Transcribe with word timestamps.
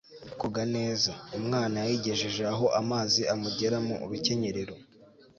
koga 0.39 0.63
neza. 0.75 1.11
umwana 1.37 1.75
ayigejeje 1.83 2.43
aho 2.53 2.65
amazi 2.81 3.21
amugera 3.33 3.77
mu 3.87 3.95
rukenyerero 4.09 4.73